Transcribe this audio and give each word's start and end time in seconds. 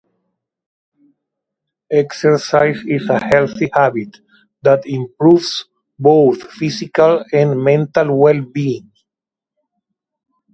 Exercise 1.91 2.79
is 2.87 3.07
a 3.07 3.23
healthy 3.23 3.69
habit 3.71 4.17
that 4.63 4.81
improves 4.87 5.65
both 5.99 6.41
physical 6.53 7.23
and 7.31 7.63
mental 7.63 8.17
well-being. 8.17 8.89